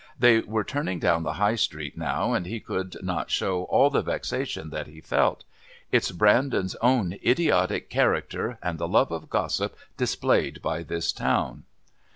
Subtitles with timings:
[0.17, 4.01] They were turning down the High Street now and he could not show all the
[4.01, 5.43] vexation that he felt.
[5.91, 11.65] "It's Brandon's own idiotic character and the love of gossip displayed by this town."